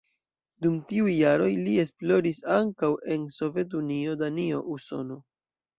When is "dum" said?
0.65-0.77